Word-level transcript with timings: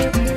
Thank 0.00 0.16
you. 0.16 0.29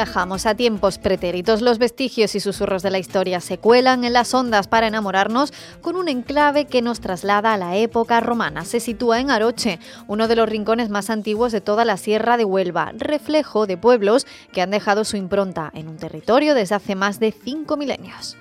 Viajamos 0.00 0.46
a 0.46 0.54
tiempos 0.54 0.96
pretéritos. 0.96 1.60
Los 1.60 1.76
vestigios 1.76 2.34
y 2.34 2.40
susurros 2.40 2.82
de 2.82 2.90
la 2.90 2.98
historia 2.98 3.38
se 3.40 3.58
cuelan 3.58 4.02
en 4.04 4.14
las 4.14 4.32
ondas 4.32 4.66
para 4.66 4.86
enamorarnos 4.86 5.52
con 5.82 5.94
un 5.94 6.08
enclave 6.08 6.64
que 6.64 6.80
nos 6.80 7.00
traslada 7.00 7.52
a 7.52 7.58
la 7.58 7.76
época 7.76 8.18
romana. 8.20 8.64
Se 8.64 8.80
sitúa 8.80 9.20
en 9.20 9.30
Aroche, 9.30 9.78
uno 10.06 10.26
de 10.26 10.36
los 10.36 10.48
rincones 10.48 10.88
más 10.88 11.10
antiguos 11.10 11.52
de 11.52 11.60
toda 11.60 11.84
la 11.84 11.98
Sierra 11.98 12.38
de 12.38 12.46
Huelva, 12.46 12.92
reflejo 12.96 13.66
de 13.66 13.76
pueblos 13.76 14.26
que 14.54 14.62
han 14.62 14.70
dejado 14.70 15.04
su 15.04 15.18
impronta 15.18 15.70
en 15.74 15.86
un 15.86 15.98
territorio 15.98 16.54
desde 16.54 16.76
hace 16.76 16.94
más 16.94 17.20
de 17.20 17.32
cinco 17.32 17.76
milenios. 17.76 18.38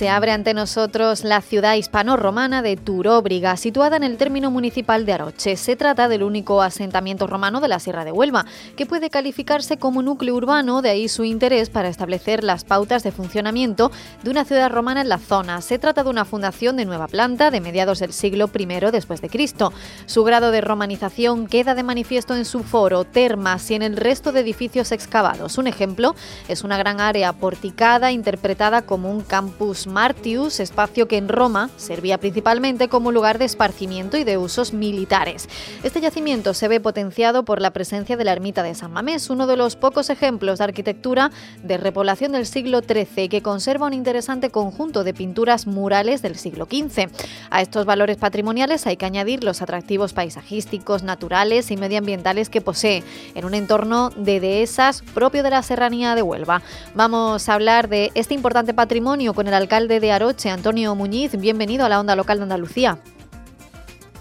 Se 0.00 0.08
abre 0.08 0.32
ante 0.32 0.54
nosotros 0.54 1.24
la 1.24 1.42
ciudad 1.42 1.74
hispano-romana 1.74 2.62
de 2.62 2.78
Turóbriga, 2.78 3.58
situada 3.58 3.98
en 3.98 4.02
el 4.02 4.16
término 4.16 4.50
municipal 4.50 5.04
de 5.04 5.12
Aroche. 5.12 5.58
Se 5.58 5.76
trata 5.76 6.08
del 6.08 6.22
único 6.22 6.62
asentamiento 6.62 7.26
romano 7.26 7.60
de 7.60 7.68
la 7.68 7.80
Sierra 7.80 8.06
de 8.06 8.10
Huelva, 8.10 8.46
que 8.76 8.86
puede 8.86 9.10
calificarse 9.10 9.76
como 9.76 10.00
núcleo 10.00 10.34
urbano, 10.34 10.80
de 10.80 10.88
ahí 10.88 11.06
su 11.10 11.24
interés 11.24 11.68
para 11.68 11.90
establecer 11.90 12.44
las 12.44 12.64
pautas 12.64 13.02
de 13.02 13.12
funcionamiento 13.12 13.92
de 14.22 14.30
una 14.30 14.46
ciudad 14.46 14.70
romana 14.70 15.02
en 15.02 15.10
la 15.10 15.18
zona. 15.18 15.60
Se 15.60 15.78
trata 15.78 16.02
de 16.02 16.08
una 16.08 16.24
fundación 16.24 16.78
de 16.78 16.86
nueva 16.86 17.06
planta 17.06 17.50
de 17.50 17.60
mediados 17.60 17.98
del 17.98 18.14
siglo 18.14 18.48
I 18.58 18.64
después 18.90 19.20
de 19.20 19.28
Cristo. 19.28 19.70
Su 20.06 20.24
grado 20.24 20.50
de 20.50 20.62
romanización 20.62 21.46
queda 21.46 21.74
de 21.74 21.82
manifiesto 21.82 22.34
en 22.34 22.46
su 22.46 22.60
foro, 22.60 23.04
termas 23.04 23.70
y 23.70 23.74
en 23.74 23.82
el 23.82 23.98
resto 23.98 24.32
de 24.32 24.40
edificios 24.40 24.92
excavados. 24.92 25.58
Un 25.58 25.66
ejemplo 25.66 26.14
es 26.48 26.64
una 26.64 26.78
gran 26.78 27.02
área 27.02 27.34
porticada 27.34 28.12
interpretada 28.12 28.80
como 28.80 29.10
un 29.10 29.20
campus 29.20 29.89
Martius, 29.90 30.60
espacio 30.60 31.08
que 31.08 31.16
en 31.16 31.28
Roma 31.28 31.70
servía 31.76 32.18
principalmente 32.18 32.88
como 32.88 33.12
lugar 33.12 33.38
de 33.38 33.44
esparcimiento 33.44 34.16
y 34.16 34.24
de 34.24 34.38
usos 34.38 34.72
militares. 34.72 35.48
Este 35.82 36.00
yacimiento 36.00 36.54
se 36.54 36.68
ve 36.68 36.80
potenciado 36.80 37.44
por 37.44 37.60
la 37.60 37.72
presencia 37.72 38.16
de 38.16 38.24
la 38.24 38.32
ermita 38.32 38.62
de 38.62 38.74
San 38.74 38.92
Mamés, 38.92 39.30
uno 39.30 39.46
de 39.46 39.56
los 39.56 39.76
pocos 39.76 40.10
ejemplos 40.10 40.58
de 40.58 40.64
arquitectura 40.64 41.30
de 41.62 41.76
repoblación 41.76 42.32
del 42.32 42.46
siglo 42.46 42.80
XIII 42.80 43.28
que 43.28 43.42
conserva 43.42 43.86
un 43.86 43.92
interesante 43.92 44.50
conjunto 44.50 45.04
de 45.04 45.14
pinturas 45.14 45.66
murales 45.66 46.22
del 46.22 46.36
siglo 46.36 46.66
XV. 46.66 47.08
A 47.50 47.60
estos 47.60 47.84
valores 47.84 48.16
patrimoniales 48.16 48.86
hay 48.86 48.96
que 48.96 49.06
añadir 49.06 49.44
los 49.44 49.62
atractivos 49.62 50.12
paisajísticos, 50.12 51.02
naturales 51.02 51.70
y 51.70 51.76
medioambientales 51.76 52.48
que 52.48 52.60
posee 52.60 53.02
en 53.34 53.44
un 53.44 53.54
entorno 53.54 54.10
de 54.10 54.40
dehesas 54.40 55.02
propio 55.14 55.42
de 55.42 55.50
la 55.50 55.62
serranía 55.62 56.14
de 56.14 56.22
Huelva. 56.22 56.62
Vamos 56.94 57.48
a 57.48 57.54
hablar 57.54 57.88
de 57.88 58.10
este 58.14 58.34
importante 58.34 58.74
patrimonio 58.74 59.34
con 59.34 59.48
el 59.48 59.54
alcalde 59.54 59.79
de 59.88 60.12
Aroche, 60.12 60.50
Antonio 60.50 60.94
Muñiz. 60.94 61.38
Bienvenido 61.38 61.84
a 61.84 61.88
la 61.88 62.00
Onda 62.00 62.14
Local 62.14 62.38
de 62.38 62.42
Andalucía. 62.44 62.98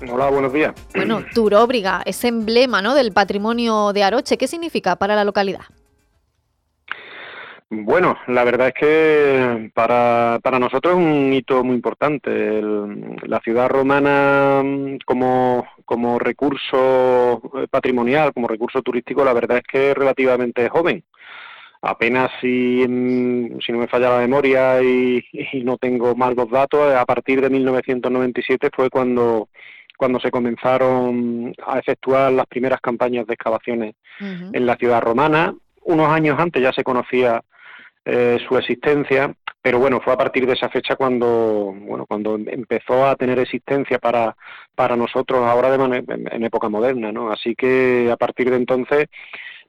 Hola, 0.09 0.30
buenos 0.30 0.53
días. 0.53 0.74
Bueno, 0.96 1.24
Turóbriga 1.34 2.02
es 2.06 2.24
emblema 2.24 2.81
¿no? 2.81 2.96
del 2.96 3.12
patrimonio 3.12 3.92
de 3.92 4.03
Aroche. 4.03 4.38
¿Qué 4.38 4.47
significa 4.47 4.96
para 4.96 5.16
la 5.16 5.25
localidad? 5.25 5.62
Bueno, 7.70 8.18
la 8.28 8.44
verdad 8.44 8.70
es 8.70 8.74
que 8.74 9.72
para, 9.74 10.40
para 10.42 10.58
nosotros 10.58 10.94
es 10.94 11.00
un 11.00 11.34
hito 11.34 11.64
muy 11.64 11.76
importante. 11.76 12.62
la 13.24 13.40
ciudad 13.41 13.70
romana 13.70 14.64
como, 15.06 15.68
como 15.86 16.18
recurso 16.18 17.41
patrimonial, 17.70 18.34
como 18.34 18.47
recurso 18.47 18.81
turístico, 18.81 19.24
la 19.24 19.34
verdad 19.34 19.58
es 19.58 19.64
que 19.64 19.91
es 19.91 19.97
relativamente 19.97 20.68
joven 20.70 21.03
apenas 21.81 22.31
si, 22.41 22.81
si 22.81 23.72
no 23.72 23.78
me 23.78 23.88
falla 23.88 24.12
la 24.12 24.19
memoria 24.19 24.81
y, 24.81 25.23
no 25.63 25.78
tengo 25.78 26.16
mal 26.16 26.35
los 26.35 26.50
datos, 26.50 26.94
a 26.94 27.06
partir 27.06 27.41
de 27.41 27.50
1997 27.50 28.69
fue 28.73 28.90
cuando, 28.90 29.50
cuando 29.97 30.19
se 30.19 30.31
comenzaron 30.31 31.53
a 31.66 31.79
efectuar 31.79 32.31
las 32.31 32.47
primeras 32.47 32.81
campañas 32.81 33.25
de 33.28 33.34
excavaciones 33.34 33.95
en 34.19 34.66
la 34.66 34.75
ciudad 34.75 35.01
romana. 35.01 35.53
Unos 35.84 36.07
años 36.09 36.38
antes 36.40 36.62
ya 36.62 36.73
se 36.73 36.84
conocía 36.84 37.41
eh, 38.06 38.38
su 38.47 38.57
existencia, 38.57 39.34
pero 39.61 39.79
bueno, 39.79 40.00
fue 40.01 40.13
a 40.13 40.17
partir 40.17 40.46
de 40.46 40.53
esa 40.53 40.69
fecha 40.69 40.96
cuando, 40.96 41.73
bueno, 41.75 42.06
cuando 42.06 42.35
empezó 42.35 43.06
a 43.06 43.16
tener 43.16 43.40
existencia 43.40 44.00
para, 44.00 44.35
para 44.73 44.96
nosotros 44.96 45.41
ahora 45.41 45.69
de 45.69 46.03
en 46.07 46.44
época 46.44 46.69
moderna, 46.69 47.11
¿no? 47.11 47.31
Así 47.31 47.56
que 47.56 48.09
a 48.11 48.17
partir 48.17 48.50
de 48.50 48.56
entonces 48.56 49.07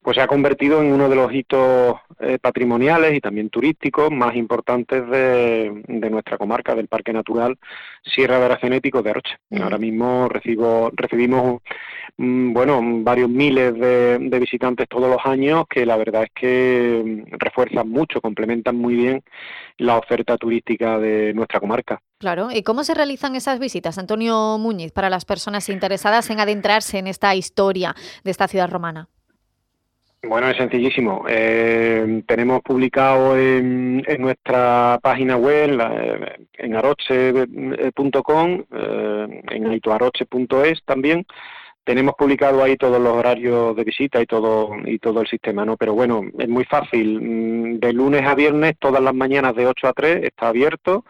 pues 0.03 0.17
se 0.17 0.23
ha 0.23 0.27
convertido 0.27 0.83
en 0.83 0.93
uno 0.93 1.09
de 1.09 1.17
los 1.17 1.33
hitos 1.33 1.97
eh, 2.21 2.39
patrimoniales 2.41 3.15
y 3.15 3.21
también 3.21 3.51
turísticos 3.51 4.11
más 4.11 4.35
importantes 4.35 5.09
de, 5.09 5.83
nuestra 6.11 6.39
comarca, 6.39 6.75
del 6.75 6.89
Parque 6.89 7.13
Natural 7.13 7.59
Sierra 8.03 8.39
de 8.39 8.47
Aracenético 8.47 9.03
de 9.03 9.11
Aroche. 9.11 9.37
Ahora 9.61 9.77
mismo 9.77 10.29
recibo, 10.29 10.91
recibimos 10.95 11.61
mm, 12.17 12.53
bueno, 12.53 12.81
varios 13.03 13.29
miles 13.29 13.75
de, 13.75 14.39
visitantes 14.41 14.89
todos 14.89 15.11
los 15.11 15.21
años 15.25 15.67
que 15.69 15.85
la 15.85 15.99
verdad 15.99 16.25
es 16.25 16.31
que 16.35 17.03
mm, 17.05 17.37
refuerzan 17.39 17.89
mucho, 17.89 18.23
complementan 18.23 18.77
muy 18.77 18.95
bien 18.95 19.23
la 19.77 19.99
oferta 19.99 20.39
turística 20.39 20.99
de 20.99 21.35
nuestra 21.35 21.61
comarca. 21.61 22.01
Claro, 22.19 22.51
¿y 22.51 22.63
cómo 22.63 22.85
se 22.85 22.95
realizan 22.95 23.37
esas 23.37 23.59
visitas, 23.59 23.99
Antonio 23.99 24.57
Muñiz, 24.59 24.93
para 24.93 25.11
las 25.11 25.27
personas 25.27 25.69
interesadas 25.69 26.31
en 26.31 26.41
adentrarse 26.41 26.99
en 26.99 27.07
esta 27.07 27.35
historia 27.35 27.95
de 28.25 28.31
esta 28.31 28.49
ciudad 28.49 28.71
romana? 28.71 29.09
Bueno, 30.23 30.49
es 30.51 30.57
sencillísimo. 30.59 31.25
Eh, 31.29 32.23
tenemos 32.27 32.61
publicado 32.61 33.39
en, 33.39 34.03
nuestra 34.19 34.99
página 35.03 35.37
web, 35.39 35.71
en 36.59 36.77
aroche.com, 36.77 38.65
eh, 38.71 39.43
en 39.51 39.67
aitoaroche.es 39.67 40.85
también. 40.85 41.25
Tenemos 41.85 42.15
publicado 42.19 42.63
ahí 42.63 42.77
todos 42.77 43.01
los 43.01 43.15
horarios 43.15 43.75
de 43.75 43.83
visita 43.83 44.21
y 44.21 44.27
todo 44.27 44.77
y 44.85 44.99
todo 44.99 45.23
el 45.23 45.27
sistema, 45.27 45.65
¿no? 45.65 45.79
Pero 45.79 45.95
bueno, 45.95 46.23
es 46.39 46.49
muy 46.49 46.65
fácil. 46.67 47.19
Mm, 47.21 47.79
de 47.81 47.93
lunes 47.95 48.27
a 48.27 48.35
viernes, 48.35 48.75
todas 48.79 49.03
las 49.03 49.15
mañanas 49.15 49.57
de 49.57 49.67
8 49.67 49.89
a 49.89 49.93
3 49.95 50.25
está 50.25 50.49
abierto, 50.49 51.07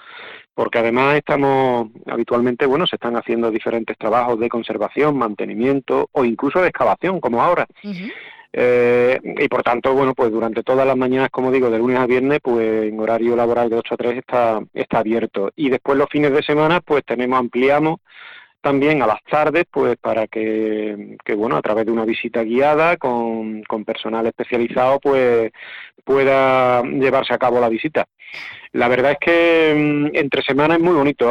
porque 0.54 0.78
además 0.78 1.16
estamos 1.16 1.88
habitualmente, 2.06 2.64
bueno, 2.64 2.86
se 2.86 2.94
están 2.94 3.16
haciendo 3.16 3.50
diferentes 3.50 3.98
trabajos 3.98 4.38
de 4.38 4.48
conservación, 4.48 5.18
mantenimiento 5.18 6.08
o 6.12 6.24
incluso 6.24 6.62
de 6.62 6.68
excavación, 6.68 7.20
como 7.20 7.42
ahora. 7.42 7.66
Eh, 8.52 9.18
y 9.22 9.48
por 9.48 9.62
tanto, 9.62 9.94
bueno, 9.94 10.14
pues 10.14 10.32
durante 10.32 10.62
todas 10.62 10.86
las 10.86 10.96
mañanas, 10.96 11.30
como 11.30 11.52
digo, 11.52 11.70
de 11.70 11.78
lunes 11.78 11.98
a 11.98 12.06
viernes, 12.06 12.40
pues 12.42 12.84
en 12.84 12.98
horario 12.98 13.36
laboral 13.36 13.70
de 13.70 13.76
8 13.76 13.94
a 13.94 13.96
3 13.96 14.18
está, 14.18 14.60
está 14.74 14.98
abierto. 14.98 15.50
Y 15.56 15.70
después 15.70 15.96
los 15.96 16.08
fines 16.08 16.32
de 16.32 16.42
semana, 16.42 16.80
pues 16.80 17.04
tenemos, 17.04 17.38
ampliamos 17.38 18.00
también 18.60 19.02
a 19.02 19.06
las 19.06 19.22
tardes, 19.24 19.64
pues 19.70 19.96
para 19.96 20.26
que, 20.26 21.16
que, 21.24 21.34
bueno, 21.34 21.56
a 21.56 21.62
través 21.62 21.86
de 21.86 21.92
una 21.92 22.04
visita 22.04 22.42
guiada 22.42 22.96
con, 22.96 23.62
con 23.64 23.84
personal 23.84 24.26
especializado, 24.26 25.00
pues 25.00 25.50
pueda 26.04 26.82
llevarse 26.82 27.34
a 27.34 27.38
cabo 27.38 27.60
la 27.60 27.68
visita. 27.68 28.06
La 28.72 28.88
verdad 28.88 29.12
es 29.12 29.18
que 29.18 29.74
mm, 29.76 30.16
entre 30.16 30.42
semanas 30.42 30.78
es 30.78 30.84
muy 30.84 30.94
bonito 30.94 31.28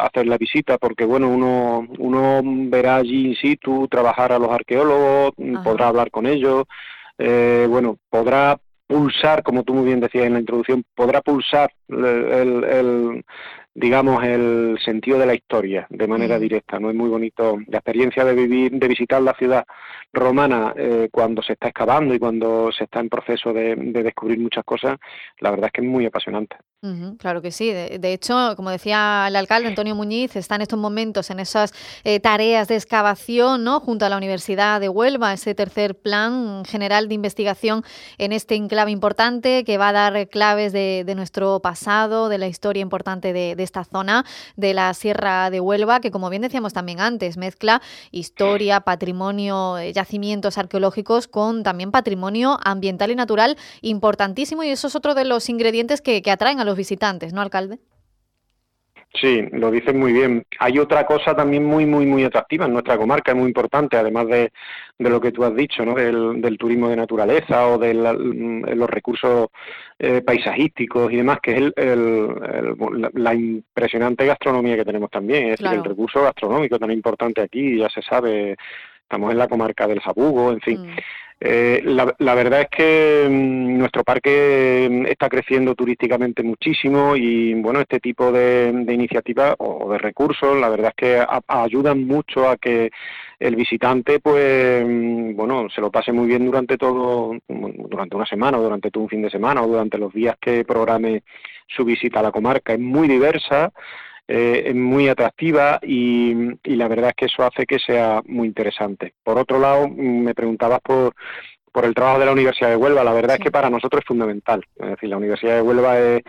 hacer 0.00 0.26
la 0.26 0.36
visita 0.36 0.78
porque 0.78 1.04
bueno 1.04 1.28
uno 1.28 1.86
uno 1.98 2.40
verá 2.44 2.96
allí 2.96 3.28
in 3.28 3.36
situ 3.36 3.86
trabajar 3.88 4.32
a 4.32 4.38
los 4.38 4.50
arqueólogos, 4.50 5.32
mm, 5.36 5.62
podrá 5.62 5.88
hablar 5.88 6.10
con 6.10 6.26
ellos, 6.26 6.64
eh, 7.18 7.66
bueno 7.68 7.98
podrá 8.10 8.58
pulsar, 8.86 9.42
como 9.42 9.62
tú 9.62 9.74
muy 9.74 9.86
bien 9.86 10.00
decías 10.00 10.26
en 10.26 10.34
la 10.34 10.40
introducción, 10.40 10.84
podrá 10.94 11.20
pulsar 11.22 11.72
el, 11.88 13.24
digamos, 13.74 14.22
el 14.24 14.78
sentido 14.84 15.18
de 15.18 15.26
la 15.26 15.34
historia 15.34 15.86
de 15.88 16.06
manera 16.06 16.38
directa. 16.38 16.78
No 16.78 16.90
es 16.90 16.96
muy 16.96 17.08
bonito 17.08 17.58
la 17.68 17.78
experiencia 17.78 18.24
de 18.24 18.34
vivir, 18.34 18.72
de 18.72 18.88
visitar 18.88 19.22
la 19.22 19.34
ciudad 19.34 19.64
romana 20.12 20.74
eh, 20.76 21.08
cuando 21.10 21.42
se 21.42 21.54
está 21.54 21.68
excavando 21.68 22.14
y 22.14 22.18
cuando 22.18 22.70
se 22.72 22.84
está 22.84 23.00
en 23.00 23.08
proceso 23.08 23.52
de, 23.52 23.74
descubrir 23.76 24.38
muchas 24.38 24.64
cosas. 24.64 24.98
La 25.40 25.50
verdad 25.50 25.66
es 25.66 25.72
que 25.72 25.80
es 25.80 25.86
muy 25.86 26.06
apasionante. 26.06 26.56
Claro 27.18 27.42
que 27.42 27.52
sí. 27.52 27.70
De, 27.70 28.12
hecho, 28.12 28.54
como 28.56 28.70
decía 28.70 29.26
el 29.28 29.36
alcalde 29.36 29.68
Antonio 29.68 29.94
Muñiz, 29.94 30.34
está 30.34 30.56
en 30.56 30.62
estos 30.62 30.78
momentos 30.78 31.30
en 31.30 31.38
esas 31.38 31.72
eh, 32.02 32.18
tareas 32.18 32.66
de 32.66 32.74
excavación, 32.74 33.62
¿no? 33.62 33.78
Junto 33.78 34.04
a 34.04 34.08
la 34.08 34.16
Universidad 34.16 34.80
de 34.80 34.88
Huelva, 34.88 35.32
ese 35.32 35.54
tercer 35.54 35.94
plan 35.94 36.64
general 36.64 37.06
de 37.06 37.14
investigación 37.14 37.84
en 38.18 38.32
este 38.32 38.56
enclave 38.56 38.90
importante 38.90 39.62
que 39.62 39.78
va 39.78 39.90
a 39.90 39.92
dar 39.92 40.28
claves 40.28 40.72
de, 40.72 41.12
nuestro 41.14 41.60
pasado, 41.60 42.28
de 42.28 42.38
la 42.38 42.48
historia 42.48 42.80
importante 42.80 43.32
de, 43.32 43.54
esta 43.62 43.84
zona 43.84 44.24
de 44.56 44.74
la 44.74 44.92
Sierra 44.94 45.50
de 45.50 45.60
Huelva, 45.60 46.00
que 46.00 46.10
como 46.10 46.30
bien 46.30 46.42
decíamos 46.42 46.72
también 46.72 46.98
antes, 46.98 47.36
mezcla 47.36 47.80
historia, 48.10 48.80
patrimonio, 48.80 49.78
eh, 49.78 49.92
yacimientos 49.92 50.58
arqueológicos 50.58 51.28
con 51.28 51.62
también 51.62 51.92
patrimonio 51.92 52.58
ambiental 52.64 53.12
y 53.12 53.14
natural 53.14 53.56
importantísimo 53.82 54.64
y 54.64 54.70
eso 54.70 54.88
es 54.88 54.96
otro 54.96 55.14
de 55.14 55.24
los 55.24 55.48
ingredientes 55.48 56.00
que, 56.00 56.22
que 56.22 56.30
atraen 56.32 56.58
a 56.58 56.64
los 56.64 56.71
visitantes, 56.76 57.32
¿no, 57.32 57.40
alcalde? 57.40 57.78
Sí, 59.20 59.46
lo 59.52 59.70
dices 59.70 59.94
muy 59.94 60.12
bien. 60.12 60.44
Hay 60.58 60.78
otra 60.78 61.04
cosa 61.04 61.34
también 61.36 61.64
muy, 61.64 61.84
muy, 61.84 62.06
muy 62.06 62.24
atractiva 62.24 62.64
en 62.64 62.72
nuestra 62.72 62.96
comarca, 62.96 63.34
muy 63.34 63.46
importante, 63.46 63.98
además 63.98 64.26
de, 64.28 64.50
lo 64.98 65.20
que 65.20 65.32
tú 65.32 65.44
has 65.44 65.54
dicho, 65.54 65.84
¿no? 65.84 65.94
Del, 65.94 66.56
turismo 66.58 66.88
de 66.88 66.96
naturaleza 66.96 67.68
o 67.68 67.78
de 67.78 67.92
los 67.92 68.88
recursos 68.88 69.48
eh, 69.98 70.22
paisajísticos 70.22 71.12
y 71.12 71.16
demás, 71.16 71.40
que 71.42 71.52
es 71.52 71.72
el, 71.76 72.74
la, 73.14 73.34
impresionante 73.34 74.24
gastronomía 74.24 74.76
que 74.76 74.84
tenemos 74.84 75.10
también. 75.10 75.50
Es 75.50 75.58
decir, 75.58 75.76
el 75.76 75.84
recurso 75.84 76.22
gastronómico 76.22 76.78
tan 76.78 76.90
importante 76.90 77.42
aquí, 77.42 77.78
ya 77.78 77.90
se 77.90 78.00
sabe, 78.00 78.56
estamos 79.02 79.32
en 79.32 79.38
la 79.38 79.48
comarca 79.48 79.86
del 79.86 80.00
Jabugo, 80.00 80.52
en 80.52 80.60
fin. 80.60 80.86
Mm. 80.86 80.96
Eh, 81.44 81.82
la, 81.84 82.34
verdad 82.36 82.60
es 82.60 82.68
que 82.68 83.26
mm, 83.28 83.76
nuestro 83.76 84.04
parque 84.04 84.88
mm, 84.88 85.06
está 85.06 85.28
creciendo 85.28 85.74
turísticamente 85.74 86.44
muchísimo 86.44 87.16
y 87.16 87.52
bueno, 87.54 87.80
este 87.80 87.98
tipo 87.98 88.30
de, 88.30 88.72
iniciativas 88.88 89.56
o 89.58 89.90
de 89.90 89.98
recursos, 89.98 90.56
la 90.56 90.68
verdad 90.68 90.92
es 90.96 90.96
que 90.96 91.26
ayudan 91.48 92.06
mucho 92.06 92.48
a 92.48 92.56
que 92.58 92.92
el 93.40 93.56
visitante, 93.56 94.20
pues, 94.20 94.84
bueno, 95.34 95.68
se 95.74 95.80
lo 95.80 95.90
pase 95.90 96.12
muy 96.12 96.28
bien 96.28 96.46
durante 96.46 96.78
todo, 96.78 97.36
durante 97.48 98.14
una 98.14 98.26
semana 98.26 98.58
o 98.58 98.62
durante 98.62 98.92
todo 98.92 99.02
un 99.02 99.10
fin 99.10 99.22
de 99.22 99.30
semana 99.30 99.62
o 99.62 99.66
durante 99.66 99.98
los 99.98 100.12
días 100.12 100.36
que 100.40 100.64
programe 100.64 101.24
su 101.66 101.84
visita 101.84 102.20
a 102.20 102.22
la 102.22 102.30
comarca. 102.30 102.72
Es 102.72 102.78
muy 102.78 103.08
diversa 103.08 103.72
eh, 104.28 104.64
es 104.66 104.74
muy 104.74 105.08
atractiva 105.08 105.78
y, 105.82 106.34
la 106.64 106.88
verdad 106.88 107.10
es 107.10 107.16
que 107.16 107.26
eso 107.26 107.42
hace 107.42 107.66
que 107.66 107.78
sea 107.78 108.22
muy 108.26 108.48
interesante. 108.48 109.14
Por 109.22 109.38
otro 109.38 109.58
lado, 109.58 109.88
mm, 109.88 110.24
me 110.24 110.34
preguntabas 110.34 110.80
por, 110.80 111.14
por 111.72 111.84
el 111.84 111.94
trabajo 111.94 112.20
de 112.20 112.26
la 112.26 112.32
Universidad 112.32 112.70
de 112.70 112.76
Huelva. 112.76 113.02
La 113.04 113.12
verdad 113.12 113.36
es 113.36 113.42
que 113.42 113.50
para 113.50 113.70
nosotros 113.70 114.00
es 114.00 114.06
fundamental. 114.06 114.64
Es 114.76 114.90
decir, 114.90 115.08
la 115.08 115.16
Universidad 115.16 115.56
de 115.56 115.62
Huelva 115.62 115.98
es, 115.98 116.22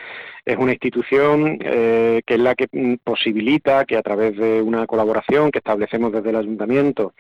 es 0.46 0.58
una 0.58 0.72
institución 0.72 1.60
eh, 1.62 2.22
que 2.26 2.34
es 2.36 2.40
la 2.40 2.56
que 2.56 2.68
mm, 2.72 2.96
posibilita 3.04 3.86
que 3.86 3.98
a 3.98 4.02
través 4.02 4.36
de 4.38 4.62
una 4.62 4.88
colaboración 4.88 5.52
que 5.52 5.60
establecemos 5.60 6.12
desde 6.12 6.30
el 6.30 6.38
ayuntamiento 6.38 7.14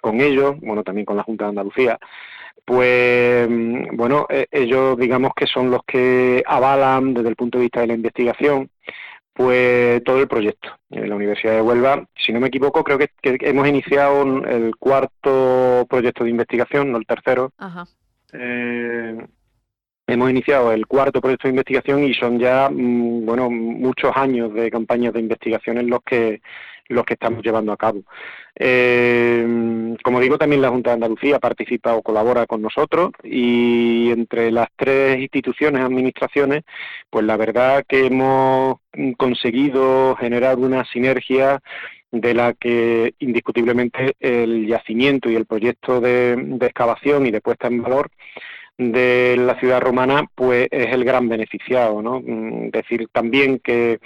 con 0.00 0.20
ellos, 0.20 0.56
bueno, 0.60 0.84
también 0.84 1.06
con 1.06 1.16
la 1.16 1.24
Junta 1.24 1.44
de 1.44 1.50
Andalucía, 1.50 1.98
pues 2.64 3.48
mm, 3.48 3.96
bueno, 3.96 4.26
eh, 4.28 4.46
ellos 4.50 4.98
digamos 4.98 5.32
que 5.34 5.46
son 5.46 5.70
los 5.70 5.80
que 5.86 6.42
avalan 6.46 7.14
desde 7.14 7.30
el 7.30 7.36
punto 7.36 7.58
de 7.58 7.62
vista 7.62 7.80
de 7.80 7.86
la 7.88 7.94
investigación 7.94 8.70
pues 9.38 10.02
todo 10.02 10.20
el 10.20 10.26
proyecto. 10.26 10.68
En 10.90 11.08
la 11.08 11.14
Universidad 11.14 11.52
de 11.52 11.62
Huelva, 11.62 12.04
si 12.16 12.32
no 12.32 12.40
me 12.40 12.48
equivoco, 12.48 12.82
creo 12.82 12.98
que, 12.98 13.08
hemos 13.22 13.68
iniciado 13.68 14.44
el 14.44 14.74
cuarto 14.74 15.86
proyecto 15.88 16.24
de 16.24 16.30
investigación, 16.30 16.90
no 16.90 16.98
el 16.98 17.06
tercero. 17.06 17.52
Eh, 18.32 19.16
hemos 20.08 20.30
iniciado 20.30 20.72
el 20.72 20.88
cuarto 20.88 21.20
proyecto 21.20 21.46
de 21.46 21.52
investigación 21.52 22.02
y 22.02 22.14
son 22.14 22.40
ya, 22.40 22.68
mm, 22.68 23.26
bueno, 23.26 23.48
muchos 23.48 24.10
años 24.16 24.52
de 24.54 24.72
campañas 24.72 25.12
de 25.12 25.20
investigación 25.20 25.78
en 25.78 25.88
los 25.88 26.00
que 26.02 26.42
los 26.88 27.04
que 27.04 27.14
estamos 27.14 27.42
llevando 27.42 27.72
a 27.72 27.76
cabo. 27.76 28.02
Eh, 28.54 29.94
como 30.02 30.20
digo, 30.20 30.38
también 30.38 30.62
la 30.62 30.70
Junta 30.70 30.90
de 30.90 30.94
Andalucía 30.94 31.38
participa 31.38 31.94
o 31.94 32.02
colabora 32.02 32.46
con 32.46 32.62
nosotros 32.62 33.10
y 33.22 34.10
entre 34.10 34.50
las 34.50 34.68
tres 34.76 35.20
instituciones, 35.20 35.82
administraciones, 35.82 36.64
pues 37.10 37.24
la 37.24 37.36
verdad 37.36 37.84
que 37.86 38.06
hemos 38.06 38.78
conseguido 39.16 40.16
generar 40.16 40.58
una 40.58 40.84
sinergia 40.86 41.60
de 42.10 42.34
la 42.34 42.54
que 42.54 43.14
indiscutiblemente 43.18 44.14
el 44.18 44.66
yacimiento 44.66 45.30
y 45.30 45.36
el 45.36 45.46
proyecto 45.46 46.00
de, 46.00 46.36
de 46.36 46.66
excavación 46.66 47.26
y 47.26 47.30
de 47.30 47.42
puesta 47.42 47.68
en 47.68 47.82
valor 47.82 48.10
de 48.78 49.36
la 49.36 49.58
ciudad 49.58 49.80
romana 49.80 50.24
pues 50.34 50.68
es 50.70 50.92
el 50.92 51.04
gran 51.04 51.28
beneficiado, 51.28 52.00
¿no? 52.00 52.20
Mm, 52.20 52.70
decir 52.70 53.08
también 53.12 53.58
que 53.58 53.98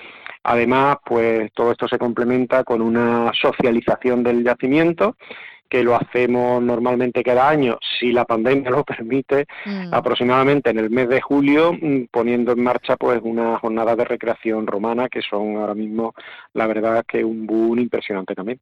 además 0.42 0.98
pues 1.04 1.52
todo 1.52 1.72
esto 1.72 1.88
se 1.88 1.98
complementa 1.98 2.64
con 2.64 2.82
una 2.82 3.32
socialización 3.34 4.22
del 4.22 4.44
yacimiento 4.44 5.16
que 5.72 5.82
lo 5.82 5.96
hacemos 5.96 6.62
normalmente 6.62 7.22
cada 7.22 7.48
año, 7.48 7.78
si 7.98 8.12
la 8.12 8.26
pandemia 8.26 8.68
lo 8.68 8.84
permite, 8.92 9.46
mm. 9.64 9.94
aproximadamente 9.94 10.68
en 10.68 10.78
el 10.78 10.90
mes 10.90 11.08
de 11.08 11.22
julio, 11.22 11.72
mm, 11.72 12.08
poniendo 12.10 12.52
en 12.52 12.62
marcha 12.62 12.98
pues 12.98 13.22
una 13.22 13.58
jornada 13.58 13.96
de 13.96 14.04
recreación 14.04 14.66
romana 14.66 15.08
que 15.08 15.22
son 15.22 15.56
ahora 15.56 15.74
mismo, 15.74 16.14
la 16.52 16.66
verdad, 16.66 17.06
que 17.08 17.24
un 17.24 17.46
boom 17.46 17.78
impresionante 17.78 18.34
también. 18.34 18.60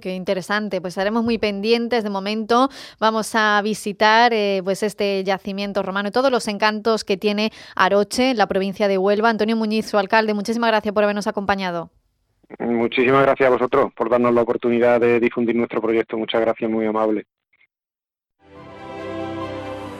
qué 0.00 0.14
interesante, 0.14 0.80
pues 0.80 0.92
estaremos 0.92 1.22
muy 1.22 1.36
pendientes 1.36 2.02
de 2.02 2.08
momento, 2.08 2.70
vamos 2.98 3.34
a 3.34 3.60
visitar 3.62 4.32
eh, 4.32 4.62
pues 4.64 4.82
este 4.82 5.24
yacimiento 5.24 5.82
romano 5.82 6.08
y 6.08 6.12
todos 6.12 6.30
los 6.30 6.48
encantos 6.48 7.04
que 7.04 7.18
tiene 7.18 7.50
Aroche, 7.74 8.32
la 8.32 8.46
provincia 8.46 8.88
de 8.88 8.96
Huelva. 8.96 9.28
Antonio 9.28 9.56
Muñiz, 9.56 9.90
su 9.90 9.98
alcalde, 9.98 10.32
muchísimas 10.32 10.70
gracias 10.70 10.94
por 10.94 11.04
habernos 11.04 11.26
acompañado. 11.26 11.90
Muchísimas 12.58 13.22
gracias 13.22 13.48
a 13.48 13.52
vosotros 13.52 13.92
por 13.94 14.08
darnos 14.08 14.32
la 14.32 14.42
oportunidad 14.42 15.00
de 15.00 15.20
difundir 15.20 15.56
nuestro 15.56 15.80
proyecto. 15.80 16.16
Muchas 16.16 16.40
gracias, 16.40 16.70
muy 16.70 16.86
amable. 16.86 17.24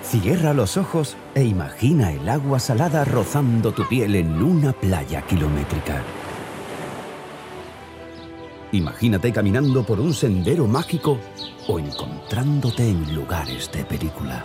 Cierra 0.02 0.54
los 0.54 0.76
ojos 0.76 1.16
e 1.34 1.42
imagina 1.42 2.12
el 2.12 2.28
agua 2.28 2.60
salada 2.60 3.04
rozando 3.04 3.72
tu 3.72 3.86
piel 3.88 4.14
en 4.14 4.40
una 4.40 4.72
playa 4.72 5.22
kilométrica. 5.22 6.00
Imagínate 8.70 9.32
caminando 9.32 9.84
por 9.84 9.98
un 9.98 10.12
sendero 10.12 10.66
mágico 10.66 11.18
o 11.66 11.78
encontrándote 11.78 12.88
en 12.88 13.14
lugares 13.14 13.70
de 13.72 13.84
película. 13.84 14.44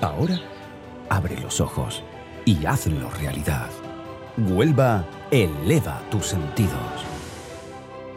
Ahora, 0.00 0.40
abre 1.08 1.38
los 1.40 1.60
ojos 1.60 2.02
y 2.44 2.66
hazlo 2.66 3.10
realidad. 3.10 3.70
Huelva 4.48 5.04
eleva 5.30 6.00
tus 6.10 6.26
sentidos. 6.26 6.72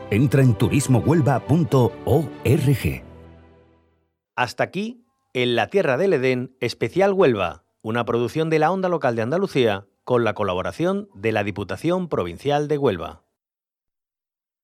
Entra 0.10 0.42
en 0.42 0.56
turismohuelva.org. 0.56 3.03
Hasta 4.36 4.63
aquí, 4.63 5.06
en 5.34 5.56
la 5.56 5.68
Tierra 5.68 5.98
del 5.98 6.13
Edén, 6.13 6.56
especial 6.60 7.13
Huelva, 7.13 7.63
una 7.82 8.06
producción 8.06 8.50
de 8.50 8.60
la 8.60 8.72
Onda 8.72 8.89
Local 8.89 9.15
de 9.15 9.24
Andalucía 9.24 9.88
con 10.03 10.24
la 10.24 10.34
colaboración 10.34 11.10
de 11.13 11.32
la 11.32 11.44
Diputación 11.44 12.08
Provincial 12.08 12.68
de 12.68 12.77
Huelva. 12.77 13.23